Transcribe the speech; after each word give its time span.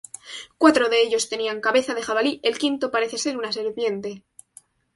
Cuatro 0.61 0.89
de 0.89 0.99
ellos 1.03 1.29
tenían 1.29 1.61
cabeza 1.61 1.93
de 1.93 2.01
jabalí, 2.01 2.39
el 2.41 2.57
quinto, 2.57 2.89
parece 2.89 3.19
ser 3.19 3.37
una 3.37 3.51
serpiente. 3.51 4.23